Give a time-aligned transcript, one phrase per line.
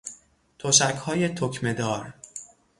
[0.59, 2.13] تشکهای تکمهدار